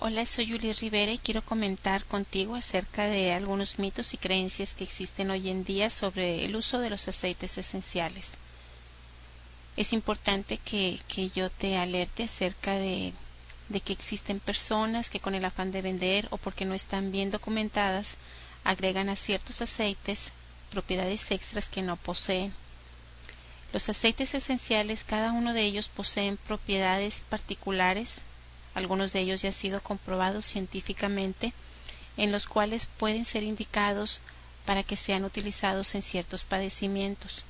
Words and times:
Hola, 0.00 0.24
soy 0.26 0.48
Julie 0.48 0.74
Rivera 0.74 1.10
y 1.10 1.18
quiero 1.18 1.42
comentar 1.42 2.04
contigo 2.04 2.54
acerca 2.54 3.08
de 3.08 3.32
algunos 3.32 3.80
mitos 3.80 4.14
y 4.14 4.16
creencias 4.16 4.72
que 4.72 4.84
existen 4.84 5.28
hoy 5.32 5.48
en 5.50 5.64
día 5.64 5.90
sobre 5.90 6.44
el 6.44 6.54
uso 6.54 6.78
de 6.78 6.88
los 6.88 7.08
aceites 7.08 7.58
esenciales. 7.58 8.34
Es 9.76 9.92
importante 9.92 10.58
que, 10.58 11.00
que 11.08 11.30
yo 11.30 11.50
te 11.50 11.76
alerte 11.76 12.22
acerca 12.22 12.74
de, 12.74 13.12
de 13.68 13.80
que 13.80 13.92
existen 13.92 14.38
personas 14.38 15.10
que 15.10 15.18
con 15.18 15.34
el 15.34 15.44
afán 15.44 15.72
de 15.72 15.82
vender 15.82 16.28
o 16.30 16.36
porque 16.36 16.64
no 16.64 16.74
están 16.74 17.10
bien 17.10 17.32
documentadas 17.32 18.18
agregan 18.62 19.08
a 19.08 19.16
ciertos 19.16 19.62
aceites 19.62 20.30
propiedades 20.70 21.28
extras 21.32 21.68
que 21.68 21.82
no 21.82 21.96
poseen. 21.96 22.54
Los 23.72 23.88
aceites 23.88 24.32
esenciales, 24.34 25.02
cada 25.02 25.32
uno 25.32 25.54
de 25.54 25.62
ellos 25.62 25.88
poseen 25.88 26.36
propiedades 26.36 27.24
particulares, 27.28 28.22
algunos 28.78 29.12
de 29.12 29.20
ellos 29.20 29.42
ya 29.42 29.48
han 29.48 29.54
sido 29.54 29.82
comprobados 29.82 30.44
científicamente, 30.46 31.52
en 32.16 32.32
los 32.32 32.46
cuales 32.46 32.86
pueden 32.86 33.24
ser 33.24 33.42
indicados 33.42 34.20
para 34.64 34.82
que 34.82 34.96
sean 34.96 35.24
utilizados 35.24 35.94
en 35.94 36.02
ciertos 36.02 36.44
padecimientos. 36.44 37.44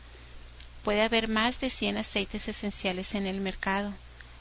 Puede 0.82 1.02
haber 1.02 1.28
más 1.28 1.60
de 1.60 1.70
100 1.70 1.98
aceites 1.98 2.48
esenciales 2.48 3.14
en 3.14 3.26
el 3.26 3.40
mercado, 3.40 3.92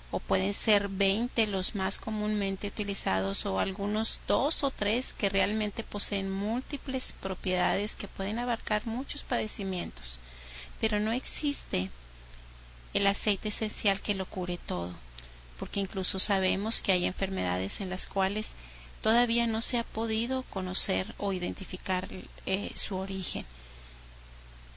o 0.09 0.19
pueden 0.19 0.53
ser 0.53 0.87
20 0.87 1.47
los 1.47 1.75
más 1.75 1.99
comúnmente 1.99 2.67
utilizados 2.67 3.45
o 3.45 3.59
algunos 3.59 4.21
dos 4.27 4.63
o 4.63 4.71
tres 4.71 5.13
que 5.13 5.29
realmente 5.29 5.83
poseen 5.83 6.31
múltiples 6.31 7.13
propiedades 7.19 7.95
que 7.95 8.07
pueden 8.07 8.39
abarcar 8.39 8.85
muchos 8.85 9.23
padecimientos 9.23 10.19
pero 10.79 10.99
no 10.99 11.11
existe 11.11 11.89
el 12.93 13.07
aceite 13.07 13.49
esencial 13.49 14.01
que 14.01 14.15
lo 14.15 14.25
cure 14.25 14.57
todo, 14.57 14.93
porque 15.59 15.79
incluso 15.79 16.19
sabemos 16.19 16.81
que 16.81 16.91
hay 16.91 17.05
enfermedades 17.05 17.81
en 17.81 17.89
las 17.89 18.05
cuales 18.05 18.53
todavía 19.01 19.47
no 19.47 19.61
se 19.61 19.77
ha 19.77 19.83
podido 19.83 20.43
conocer 20.43 21.13
o 21.17 21.33
identificar 21.33 22.07
eh, 22.45 22.71
su 22.75 22.97
origen. 22.97 23.45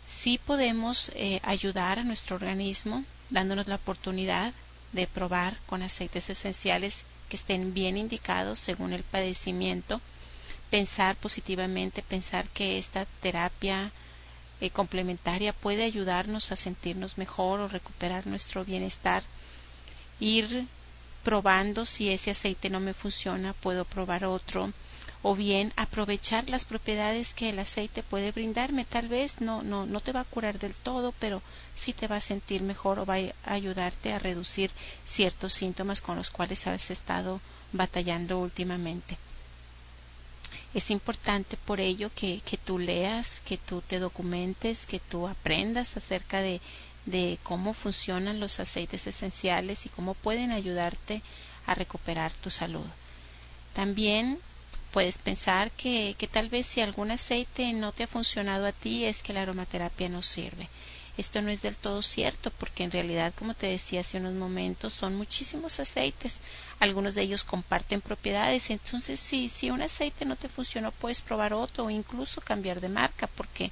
Sí 0.07 0.39
podemos 0.45 1.13
eh, 1.15 1.41
ayudar 1.43 1.99
a 1.99 2.05
nuestro 2.05 2.37
organismo 2.37 3.05
dándonos 3.31 3.69
la 3.69 3.77
oportunidad 3.77 4.53
de 4.93 5.07
probar 5.07 5.57
con 5.67 5.83
aceites 5.83 6.31
esenciales 6.31 7.05
que 7.29 7.37
estén 7.37 7.73
bien 7.73 7.97
indicados 7.97 8.59
según 8.59 8.93
el 8.93 9.05
padecimiento, 9.05 10.01
pensar 10.69 11.17
positivamente, 11.17 12.03
pensar 12.03 12.47
que 12.49 12.77
esta 12.77 13.07
terapia 13.23 13.93
eh, 14.61 14.71
complementaria 14.71 15.53
puede 15.53 15.85
ayudarnos 15.85 16.53
a 16.53 16.57
sentirnos 16.57 17.19
mejor 17.19 17.61
o 17.61 17.69
recuperar 17.69 18.27
nuestro 18.27 18.65
bienestar. 18.65 19.23
Ir 20.19 20.67
probando 21.23 21.87
si 21.87 22.11
ese 22.11 22.31
aceite 22.31 22.71
no 22.71 22.81
me 22.81 22.95
funciona, 22.95 23.53
puedo 23.53 23.85
probar 23.85 24.25
otro 24.25 24.73
o 25.23 25.37
bien 25.37 25.73
aprovechar 25.77 26.49
las 26.49 26.65
propiedades 26.65 27.35
que 27.35 27.51
el 27.51 27.59
aceite 27.59 28.03
puede 28.03 28.33
brindarme. 28.33 28.85
Tal 28.85 29.09
vez 29.09 29.41
no, 29.41 29.63
no, 29.63 29.85
no 29.85 30.01
te 30.01 30.13
va 30.13 30.21
a 30.21 30.25
curar 30.25 30.59
del 30.59 30.75
todo, 30.75 31.13
pero 31.19 31.43
sí 31.77 31.93
te 31.93 32.07
va 32.07 32.17
a 32.17 32.21
sentir 32.21 32.63
mejor 32.63 32.99
o 32.99 33.07
va 33.07 33.17
a 33.17 33.53
ayudarte 33.53 34.13
a 34.13 34.19
reducir 34.19 34.71
ciertos 35.05 35.53
síntomas 35.53 36.01
con 36.01 36.17
los 36.17 36.31
cuales 36.31 36.67
has 36.67 36.91
estado 36.91 37.41
batallando 37.73 38.39
últimamente. 38.39 39.19
Es 40.73 40.91
importante 40.91 41.57
por 41.57 41.81
ello 41.81 42.11
que, 42.15 42.41
que 42.45 42.57
tú 42.57 42.79
leas, 42.79 43.41
que 43.45 43.59
tú 43.59 43.83
te 43.83 43.99
documentes, 43.99 44.87
que 44.87 45.01
tú 45.01 45.27
aprendas 45.27 45.97
acerca 45.97 46.41
de, 46.41 46.61
de 47.07 47.39
cómo 47.43 47.75
funcionan 47.75 48.41
los 48.41 48.61
aceites 48.61 49.07
esenciales 49.07 49.87
y 49.87 49.89
cómo 49.89 50.15
pueden 50.15 50.51
ayudarte 50.53 51.23
a 51.67 51.75
recuperar 51.75 52.33
tu 52.33 52.51
salud. 52.51 52.87
También 53.75 54.39
puedes 54.93 55.19
pensar 55.19 55.71
que, 55.71 56.15
que 56.19 56.27
tal 56.27 56.49
vez 56.49 56.67
si 56.67 56.81
algún 56.81 57.11
aceite 57.11 57.73
no 57.73 57.93
te 57.93 58.05
ha 58.05 58.09
funcionado 58.09 58.67
a 58.67 58.73
ti 58.73 59.05
es 59.05 59.23
que 59.23 59.33
la 59.33 59.43
aromaterapia 59.43 60.09
no 60.09 60.23
sirve. 60.23 60.69
Esto 61.17 61.43
no 61.43 61.51
es 61.51 61.61
del 61.61 61.77
todo 61.77 62.03
cierto 62.03 62.51
porque 62.51 62.83
en 62.83 62.93
realidad, 62.93 63.35
como 63.37 63.53
te 63.53 63.67
decía 63.67 64.01
hace 64.01 64.17
unos 64.17 64.33
momentos, 64.33 64.95
son 64.95 65.17
muchísimos 65.17 65.79
aceites. 65.79 66.39
Algunos 66.79 67.15
de 67.15 67.23
ellos 67.23 67.45
comparten 67.45 68.01
propiedades. 68.01 68.71
Entonces, 68.71 69.21
si, 69.21 69.51
si 69.51 69.71
un 69.71 69.83
aceite 69.83 70.25
no 70.25 70.37
te 70.37 70.49
funcionó, 70.49 70.93
puedes 70.93 71.21
probar 71.21 71.53
otro 71.53 71.85
o 71.85 71.91
incluso 71.91 72.41
cambiar 72.41 72.81
de 72.81 72.89
marca 72.89 73.27
porque 73.27 73.71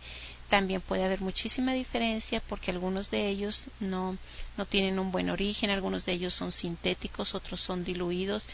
también 0.48 0.81
puede 0.81 1.04
haber 1.04 1.20
muchísima 1.20 1.72
diferencia 1.72 2.41
porque 2.41 2.70
algunos 2.70 3.10
de 3.10 3.28
ellos 3.28 3.66
no, 3.81 4.16
no 4.56 4.66
tienen 4.66 4.98
un 4.98 5.12
buen 5.12 5.31
origen, 5.31 5.70
algunos 5.70 6.06
de 6.06 6.12
ellos 6.12 6.34
son 6.34 6.53
sintéticos, 6.53 7.34
otros 7.34 7.60
son 7.60 7.84
diluidos 7.84 8.47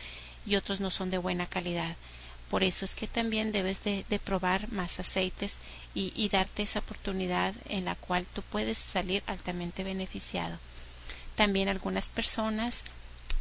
y 0.46 0.56
otros 0.56 0.80
no 0.80 0.90
son 0.90 1.10
de 1.10 1.18
buena 1.18 1.46
calidad. 1.46 1.96
Por 2.50 2.62
eso 2.62 2.84
es 2.84 2.94
que 2.94 3.06
también 3.06 3.52
debes 3.52 3.82
de, 3.84 4.04
probar 4.22 4.70
más 4.70 5.00
aceites 5.00 5.58
y, 5.94 6.28
darte 6.28 6.62
esa 6.62 6.80
oportunidad 6.80 7.54
en 7.68 7.84
la 7.84 7.94
cual 7.94 8.26
tú 8.32 8.42
puedes 8.42 8.78
salir 8.78 9.22
altamente 9.26 9.82
beneficiado. 9.82 10.58
También 11.36 11.68
algunas 11.68 12.08
personas 12.08 12.84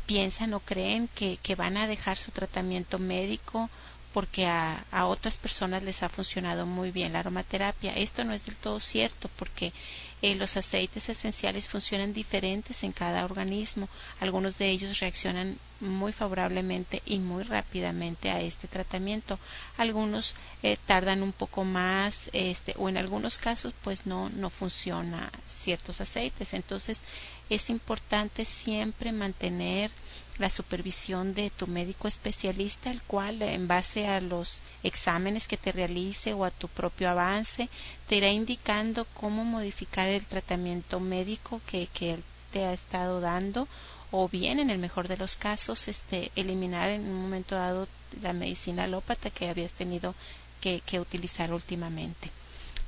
piensan 0.05 0.53
o 0.53 0.59
creen 0.59 1.09
que, 1.15 1.37
que 1.43 1.55
van 1.55 1.77
a 1.77 1.87
dejar 1.87 2.17
su 2.17 2.31
tratamiento 2.31 2.97
médico 2.97 3.69
porque 4.13 4.45
a, 4.45 4.85
otras 5.05 5.37
personas 5.37 5.83
les 5.83 6.03
ha 6.03 6.09
funcionado 6.09 6.65
muy 6.65 6.91
bien 6.91 7.13
la 7.13 7.19
aromaterapia. 7.19 7.93
Esto 7.95 8.23
no 8.23 8.33
es 8.33 8.45
del 8.45 8.55
todo 8.55 8.79
cierto 8.79 9.29
porque 9.37 9.73
eh, 10.21 10.35
los 10.35 10.55
aceites 10.55 11.09
esenciales 11.09 11.67
funcionan 11.67 12.13
diferentes 12.13 12.83
en 12.83 12.91
cada 12.91 13.25
organismo. 13.25 13.89
Algunos 14.21 14.57
de 14.57 14.69
ellos 14.69 14.99
reaccionan 14.99 15.57
muy 15.79 16.13
favorablemente 16.13 17.01
y 17.05 17.17
muy 17.17 17.43
rápidamente 17.43 18.29
a 18.29 18.39
este 18.39 18.67
tratamiento. 18.67 19.37
Algunos 19.77 20.35
eh, 20.61 20.77
tardan 20.85 21.23
un 21.23 21.33
poco 21.33 21.65
más, 21.65 22.29
este, 22.33 22.73
o 22.77 22.87
en 22.87 22.97
algunos 22.97 23.37
casos, 23.37 23.73
pues 23.83 24.05
no, 24.05 24.29
no 24.29 24.49
funciona 24.49 25.29
ciertos 25.47 25.99
aceites. 25.99 26.53
Entonces, 26.53 27.01
es 27.49 27.69
importante 27.69 28.45
siempre 28.45 29.11
mantener 29.11 29.91
la 30.39 30.49
supervisión 30.49 31.33
de 31.35 31.49
tu 31.51 31.67
médico 31.67 32.07
especialista, 32.07 32.89
el 32.89 33.01
cual 33.03 33.41
en 33.41 33.67
base 33.67 34.07
a 34.07 34.19
los 34.19 34.61
exámenes 34.81 35.47
que 35.47 35.57
te 35.57 35.71
realice 35.71 36.33
o 36.33 36.43
a 36.43 36.51
tu 36.51 36.67
propio 36.67 37.09
avance, 37.09 37.69
te 38.07 38.15
irá 38.15 38.29
indicando 38.29 39.05
cómo 39.13 39.45
modificar 39.45 40.07
el 40.07 40.25
tratamiento 40.25 40.99
médico 40.99 41.61
que, 41.67 41.87
que 41.87 42.17
te 42.51 42.65
ha 42.65 42.73
estado 42.73 43.19
dando 43.19 43.67
o 44.11 44.29
bien 44.29 44.59
en 44.59 44.69
el 44.69 44.77
mejor 44.77 45.07
de 45.07 45.17
los 45.17 45.35
casos 45.35 45.87
este 45.87 46.31
eliminar 46.35 46.89
en 46.89 47.07
un 47.07 47.21
momento 47.21 47.55
dado 47.55 47.87
la 48.21 48.31
medicina 48.31 48.83
alópata 48.83 49.31
que 49.31 49.49
habías 49.49 49.73
tenido 49.73 50.13
que, 50.61 50.81
que 50.85 50.99
utilizar 50.99 51.51
últimamente 51.51 52.29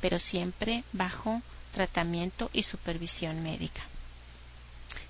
pero 0.02 0.20
siempre 0.20 0.84
bajo 0.94 1.42
tratamiento 1.74 2.52
y 2.54 2.62
supervisión 2.62 3.42
médica 3.42 3.82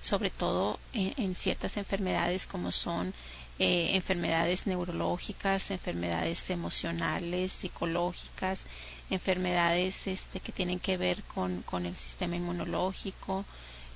sobre 0.06 0.30
todo 0.30 0.78
en, 0.92 1.34
ciertas 1.34 1.76
enfermedades 1.76 2.46
como 2.46 2.70
son 2.70 3.12
eh, 3.58 3.90
enfermedades 3.94 4.66
neurológicas, 4.66 5.72
enfermedades 5.72 6.48
emocionales, 6.50 7.52
psicológicas, 7.52 8.64
enfermedades 9.10 10.06
este, 10.06 10.38
que 10.38 10.52
tienen 10.52 10.78
que 10.78 10.96
ver 10.96 11.22
con, 11.34 11.62
con 11.62 11.86
el 11.86 11.96
sistema 11.96 12.36
inmunológico. 12.36 13.44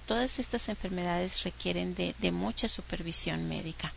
Todas 0.06 0.40
estas 0.40 0.68
enfermedades 0.68 1.44
requieren 1.44 1.94
de, 1.94 2.14
de 2.18 2.32
mucha 2.32 2.66
supervisión 2.66 3.48
médica. 3.48 3.92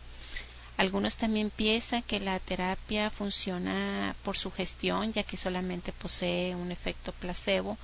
Algunos 0.76 1.16
también 1.16 1.50
piensan 1.50 2.02
que 2.02 2.20
la 2.20 2.38
terapia 2.38 3.10
funciona 3.10 4.14
por 4.22 4.36
su 4.36 4.52
gestión, 4.52 5.12
ya 5.12 5.24
que 5.24 5.36
solamente 5.36 5.90
posee 5.92 6.54
un 6.54 6.70
efecto 6.70 7.12
placebo 7.12 7.76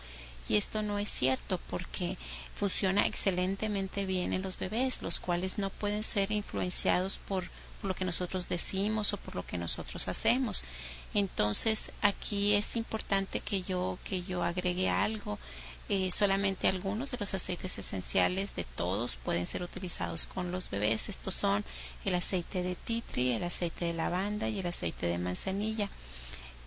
y 0.50 0.56
esto 0.56 0.82
no 0.82 0.98
es 0.98 1.08
cierto 1.08 1.60
porque 1.70 2.18
funciona 2.56 3.06
excelentemente 3.06 4.04
bien 4.04 4.32
en 4.32 4.42
los 4.42 4.58
bebés, 4.58 5.00
los 5.00 5.20
cuales 5.20 5.58
no 5.58 5.70
pueden 5.70 6.02
ser 6.02 6.32
influenciados 6.32 7.20
por, 7.28 7.44
lo 7.84 7.94
que 7.94 8.04
nosotros 8.04 8.48
decimos 8.48 9.12
o 9.12 9.16
por 9.16 9.36
lo 9.36 9.46
que 9.46 9.58
nosotros 9.58 10.08
hacemos. 10.08 10.64
Entonces 11.14 11.92
aquí 12.02 12.54
es 12.54 12.74
importante 12.74 13.38
que 13.40 13.62
yo 13.62 13.96
que 14.02 14.22
yo 14.24 14.42
agregue 14.42 14.90
algo. 14.90 15.38
Eh, 15.88 16.10
solamente 16.10 16.66
algunos 16.66 17.12
de 17.12 17.18
los 17.18 17.32
aceites 17.32 17.78
esenciales 17.78 18.54
de 18.56 18.64
todos 18.64 19.16
pueden 19.16 19.46
ser 19.46 19.62
utilizados 19.62 20.26
con 20.26 20.50
los 20.50 20.68
bebés. 20.68 21.08
Estos 21.08 21.34
son 21.34 21.64
el 22.04 22.16
aceite 22.16 22.64
de 22.64 22.74
titri, 22.74 23.32
el 23.32 23.44
aceite 23.44 23.84
de 23.84 23.94
lavanda 23.94 24.48
y 24.48 24.58
el 24.58 24.66
aceite 24.66 25.06
de 25.06 25.18
manzanilla. 25.18 25.88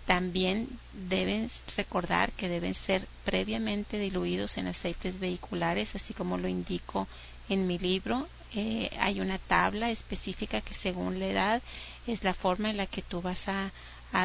También 0.05 0.67
deben 1.09 1.49
recordar 1.77 2.31
que 2.33 2.49
deben 2.49 2.73
ser 2.73 3.07
previamente 3.23 3.97
diluidos 3.99 4.57
en 4.57 4.67
aceites 4.67 5.19
vehiculares, 5.19 5.95
así 5.95 6.13
como 6.13 6.37
lo 6.37 6.47
indico 6.47 7.07
en 7.49 7.67
mi 7.67 7.79
libro. 7.79 8.27
Eh, 8.55 8.89
hay 8.99 9.21
una 9.21 9.39
tabla 9.39 9.91
específica 9.91 10.61
que 10.61 10.73
según 10.73 11.19
la 11.19 11.27
edad 11.27 11.61
es 12.05 12.23
la 12.23 12.33
forma 12.33 12.69
en 12.69 12.77
la 12.77 12.85
que 12.85 13.01
tú 13.01 13.21
vas 13.21 13.47
a, 13.47 13.71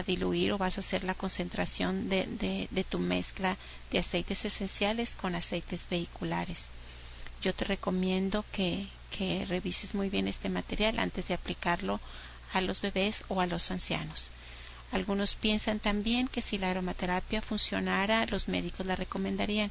diluir 0.06 0.52
o 0.52 0.58
vas 0.58 0.76
a 0.76 0.80
hacer 0.80 1.02
la 1.02 1.14
concentración 1.14 2.10
de, 2.10 2.68
de, 2.70 2.84
tu 2.84 2.98
mezcla 2.98 3.56
de 3.90 4.00
aceites 4.00 4.44
esenciales 4.44 5.14
con 5.14 5.34
aceites 5.34 5.86
vehiculares. 5.88 6.66
Yo 7.40 7.54
te 7.54 7.64
recomiendo 7.64 8.44
que 8.52 8.86
revises 9.48 9.94
muy 9.94 10.10
bien 10.10 10.28
este 10.28 10.50
material 10.50 10.98
antes 10.98 11.28
de 11.28 11.34
aplicarlo 11.34 12.00
a 12.52 12.60
los 12.60 12.82
bebés 12.82 13.24
o 13.28 13.40
a 13.40 13.46
los 13.46 13.70
ancianos. 13.70 14.30
Algunos 14.90 15.34
piensan 15.34 15.80
también 15.80 16.28
que 16.28 16.40
si 16.40 16.58
la 16.58 16.70
aromaterapia 16.70 17.42
funcionara, 17.42 18.26
los 18.26 18.48
médicos 18.48 18.86
la 18.86 18.96
recomendarían. 18.96 19.70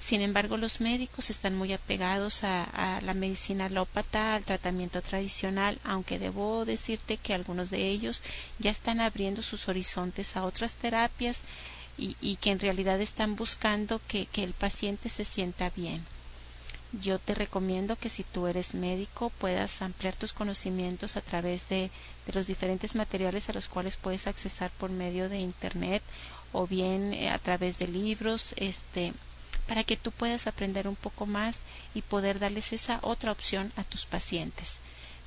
Sin 0.00 0.22
embargo, 0.22 0.56
los 0.56 0.80
médicos 0.80 1.28
están 1.28 1.56
muy 1.56 1.72
apegados 1.72 2.44
a, 2.44 3.00
la 3.02 3.14
medicina 3.14 3.66
alópata, 3.66 4.36
al 4.36 4.44
tratamiento 4.44 5.02
tradicional, 5.02 5.78
aunque 5.82 6.18
debo 6.18 6.64
decirte 6.64 7.16
que 7.16 7.34
algunos 7.34 7.70
de 7.70 7.88
ellos 7.88 8.22
ya 8.58 8.70
están 8.70 9.00
abriendo 9.00 9.42
sus 9.42 9.68
horizontes 9.68 10.36
a 10.36 10.44
otras 10.44 10.76
terapias 10.76 11.42
y, 11.98 12.36
que 12.36 12.52
en 12.52 12.60
realidad 12.60 13.00
están 13.00 13.34
buscando 13.34 14.00
que, 14.06 14.28
el 14.34 14.52
paciente 14.52 15.08
se 15.08 15.24
sienta 15.24 15.70
bien. 15.70 16.04
Yo 16.92 17.18
te 17.18 17.34
recomiendo 17.34 17.96
que 17.96 18.08
si 18.08 18.24
tú 18.24 18.46
eres 18.46 18.74
médico 18.74 19.30
puedas 19.38 19.82
ampliar 19.82 20.16
tus 20.16 20.32
conocimientos 20.32 21.16
a 21.16 21.20
través 21.20 21.68
de, 21.68 21.90
los 22.32 22.46
diferentes 22.46 22.94
materiales 22.94 23.48
a 23.48 23.52
los 23.52 23.68
cuales 23.68 23.96
puedes 23.96 24.26
accesar 24.26 24.70
por 24.78 24.90
medio 24.90 25.28
de 25.28 25.38
internet 25.38 26.02
o 26.52 26.66
bien 26.66 27.12
eh, 27.12 27.28
a 27.30 27.38
través 27.38 27.78
de 27.78 27.88
libros, 27.88 28.54
este, 28.56 29.12
para 29.66 29.84
que 29.84 29.98
tú 29.98 30.12
puedas 30.12 30.46
aprender 30.46 30.88
un 30.88 30.96
poco 30.96 31.26
más 31.26 31.58
y 31.94 32.00
poder 32.00 32.38
darles 32.38 32.72
esa 32.72 33.00
otra 33.02 33.32
opción 33.32 33.70
a 33.76 33.84
tus 33.84 34.06
pacientes. 34.06 34.78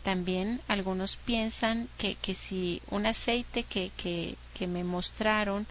También 0.04 0.62
algunos 0.68 1.16
piensan 1.16 1.88
que, 2.00 2.16
que 2.16 2.34
si 2.34 2.82
un 2.90 3.06
aceite 3.06 3.64
que, 3.64 3.92
que, 3.98 4.36
que 4.56 4.66
me 4.66 4.84
mostraron 4.84 5.68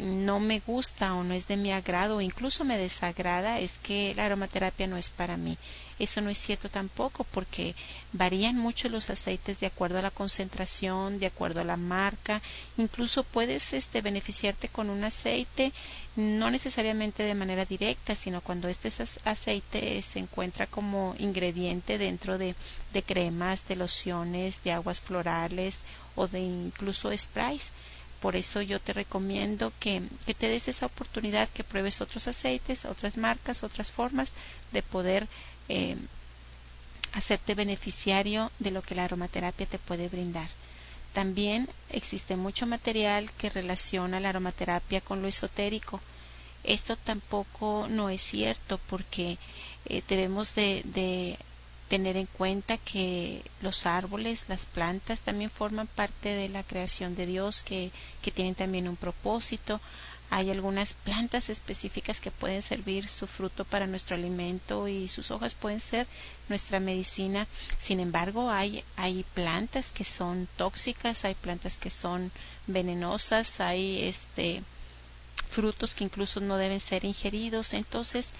no 0.00 0.40
me 0.40 0.60
gusta 0.60 1.14
o 1.14 1.22
no 1.24 1.34
es 1.34 1.46
de 1.46 1.56
mi 1.56 1.72
agrado 1.72 2.16
o 2.16 2.20
incluso 2.20 2.64
me 2.64 2.78
desagrada, 2.78 3.60
es 3.60 3.78
que 3.78 4.14
la 4.14 4.26
aromaterapia 4.26 4.86
no 4.86 4.96
es 4.96 5.10
para 5.10 5.36
mí. 5.36 5.56
Eso 5.98 6.22
no 6.22 6.30
es 6.30 6.38
cierto 6.38 6.70
tampoco 6.70 7.24
porque 7.24 7.74
varían 8.12 8.56
mucho 8.56 8.88
los 8.88 9.10
aceites 9.10 9.60
de 9.60 9.66
acuerdo 9.66 9.98
a 9.98 10.02
la 10.02 10.10
concentración, 10.10 11.18
de 11.18 11.26
acuerdo 11.26 11.60
a 11.60 11.64
la 11.64 11.76
marca. 11.76 12.40
Incluso 12.78 13.22
puedes 13.22 13.74
este, 13.74 14.00
beneficiarte 14.00 14.68
con 14.68 14.88
un 14.88 15.04
aceite 15.04 15.72
no 16.16 16.50
necesariamente 16.50 17.22
de 17.22 17.34
manera 17.34 17.64
directa, 17.64 18.14
sino 18.14 18.40
cuando 18.40 18.68
este 18.68 18.90
aceite 19.24 20.02
se 20.02 20.18
encuentra 20.18 20.66
como 20.66 21.14
ingrediente 21.18 21.98
dentro 21.98 22.38
de, 22.38 22.54
de 22.92 23.02
cremas, 23.02 23.68
de 23.68 23.76
lociones, 23.76 24.62
de 24.64 24.72
aguas 24.72 25.00
florales 25.00 25.80
o 26.16 26.26
de 26.26 26.40
incluso 26.40 27.16
sprays. 27.16 27.72
Por 28.20 28.36
eso 28.36 28.60
yo 28.60 28.80
te 28.80 28.92
recomiendo 28.92 29.72
que, 29.80 30.02
que, 30.26 30.34
te 30.34 30.48
des 30.48 30.68
esa 30.68 30.86
oportunidad, 30.86 31.48
que 31.48 31.64
pruebes 31.64 32.00
otros 32.00 32.28
aceites, 32.28 32.84
otras 32.84 33.16
marcas, 33.16 33.62
otras 33.62 33.90
formas 33.90 34.34
de 34.72 34.82
poder 34.82 35.26
eh, 35.68 35.96
hacerte 37.12 37.54
beneficiario 37.54 38.50
de 38.58 38.70
lo 38.70 38.82
que 38.82 38.94
la 38.94 39.04
aromaterapia 39.04 39.66
te 39.66 39.78
puede 39.78 40.08
brindar. 40.08 40.48
También 41.12 41.68
existe 41.90 42.36
mucho 42.36 42.66
material 42.66 43.32
que 43.32 43.50
relaciona 43.50 44.20
la 44.20 44.28
aromaterapia 44.28 45.00
con 45.00 45.22
lo 45.22 45.28
esotérico. 45.28 46.00
Esto 46.62 46.96
tampoco 46.96 47.86
no 47.88 48.10
es 48.10 48.22
cierto 48.22 48.78
porque 48.88 49.38
eh, 49.86 50.02
debemos 50.08 50.54
de, 50.54 50.82
de 50.84 51.38
tener 51.90 52.16
en 52.16 52.26
cuenta 52.26 52.78
que 52.78 53.42
los 53.62 53.84
árboles, 53.84 54.44
las 54.46 54.64
plantas 54.64 55.22
también 55.22 55.50
forman 55.50 55.88
parte 55.88 56.28
de 56.28 56.48
la 56.48 56.62
creación 56.62 57.16
de 57.16 57.26
Dios, 57.26 57.64
que, 57.64 57.90
que 58.22 58.30
tienen 58.30 58.54
también 58.54 58.88
un 58.88 58.94
propósito. 58.94 59.80
Hay 60.30 60.50
algunas 60.50 60.94
plantas 60.94 61.48
específicas 61.48 62.20
que 62.20 62.30
pueden 62.30 62.62
servir 62.62 63.08
su 63.08 63.26
fruto 63.26 63.64
para 63.64 63.88
nuestro 63.88 64.14
alimento 64.14 64.86
y 64.86 65.08
sus 65.08 65.32
hojas 65.32 65.54
pueden 65.54 65.80
ser 65.80 66.06
nuestra 66.48 66.78
medicina. 66.78 67.48
Sin 67.80 67.98
embargo, 67.98 68.50
hay, 68.50 68.84
hay 68.96 69.24
plantas 69.34 69.90
que 69.90 70.04
son 70.04 70.46
tóxicas, 70.56 71.24
hay 71.24 71.34
plantas 71.34 71.76
que 71.76 71.90
son 71.90 72.30
venenosas, 72.68 73.58
hay 73.58 74.04
este 74.04 74.62
frutos 75.50 75.96
que 75.96 76.04
incluso 76.04 76.38
no 76.38 76.56
deben 76.56 76.78
ser 76.78 77.04
ingeridos. 77.04 77.74
Entonces, 77.74 78.30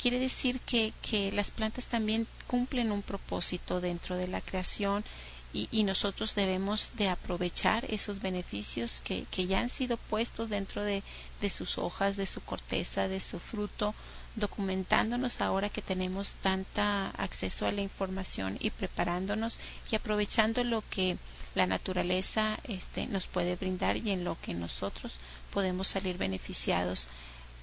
quiere 0.00 0.18
decir 0.18 0.60
que, 0.60 0.92
que 1.02 1.32
las 1.32 1.50
plantas 1.50 1.86
también 1.86 2.26
cumplen 2.46 2.92
un 2.92 3.02
propósito 3.02 3.80
dentro 3.80 4.16
de 4.16 4.28
la 4.28 4.40
creación 4.40 5.04
y, 5.52 5.68
y, 5.70 5.84
nosotros 5.84 6.34
debemos 6.34 6.90
de 6.96 7.08
aprovechar 7.08 7.84
esos 7.84 8.20
beneficios 8.20 9.00
que, 9.04 9.24
que 9.30 9.46
ya 9.46 9.60
han 9.60 9.68
sido 9.68 9.96
puestos 9.96 10.50
dentro 10.50 10.82
de, 10.82 11.04
de, 11.40 11.48
sus 11.48 11.78
hojas, 11.78 12.16
de 12.16 12.26
su 12.26 12.40
corteza, 12.40 13.06
de 13.06 13.20
su 13.20 13.38
fruto, 13.38 13.94
documentándonos 14.34 15.40
ahora 15.40 15.68
que 15.68 15.80
tenemos 15.80 16.34
tanta 16.42 17.10
acceso 17.10 17.66
a 17.66 17.72
la 17.72 17.82
información 17.82 18.56
y 18.60 18.70
preparándonos 18.70 19.60
y 19.92 19.94
aprovechando 19.94 20.64
lo 20.64 20.82
que 20.90 21.18
la 21.54 21.66
naturaleza 21.66 22.58
este, 22.64 23.06
nos 23.06 23.28
puede 23.28 23.54
brindar 23.54 23.96
y 23.96 24.10
en 24.10 24.24
lo 24.24 24.36
que 24.40 24.54
nosotros 24.54 25.18
podemos 25.52 25.86
salir 25.86 26.18
beneficiados 26.18 27.06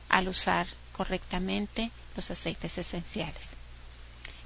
al 0.08 0.30
usar 0.30 0.66
correctamente 0.94 1.92
los 2.16 2.32
aceites 2.32 2.78
esenciales. 2.78 3.50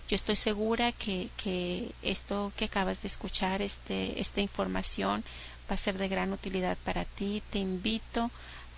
Yo 0.08 0.16
estoy 0.16 0.36
segura 0.36 0.92
que, 0.92 1.30
que 1.36 1.92
esto 2.04 2.52
que 2.56 2.66
acabas 2.66 3.02
de 3.02 3.08
escuchar, 3.08 3.62
este, 3.62 4.20
esta 4.22 4.42
información, 4.42 5.24
va 5.70 5.76
a 5.76 5.78
ser 5.78 5.98
de 5.98 6.08
gran 6.08 6.32
utilidad 6.32 6.78
para 6.84 7.06
ti. 7.06 7.42
Te 7.50 7.60
invito 7.60 8.30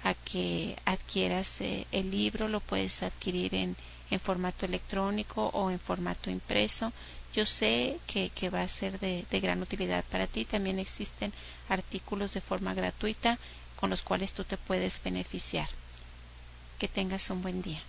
a 0.04 0.14
que 0.14 0.78
adquieras 0.86 1.62
eh, 1.62 1.86
el 1.92 2.12
libro, 2.12 2.48
lo 2.48 2.60
puedes 2.60 3.04
adquirir 3.04 3.56
en, 3.56 3.76
formato 4.22 4.66
electrónico 4.66 5.48
o 5.54 5.70
en 5.70 5.80
formato 5.80 6.30
impreso. 6.30 6.94
Yo 7.34 7.46
sé 7.46 8.00
que, 8.08 8.50
va 8.50 8.62
a 8.62 8.68
ser 8.70 9.00
de, 9.00 9.26
gran 9.42 9.62
utilidad 9.62 10.06
para 10.06 10.28
ti. 10.28 10.46
También 10.46 10.80
existen 10.80 11.34
artículos 11.68 12.34
de 12.34 12.42
forma 12.42 12.74
gratuita 12.74 13.38
con 13.76 13.90
los 13.90 14.04
cuales 14.04 14.32
tú 14.32 14.46
te 14.46 14.56
puedes 14.56 15.04
beneficiar. 15.04 15.68
Que 16.80 16.88
tengas 16.88 17.30
un 17.30 17.42
buen 17.42 17.62
día. 17.62 17.82